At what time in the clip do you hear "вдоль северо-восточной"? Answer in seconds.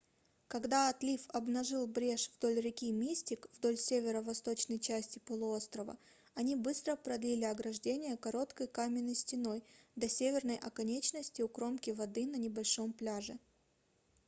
3.53-4.79